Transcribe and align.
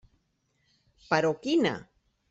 Però 1.11 1.31
quina? 1.45 1.79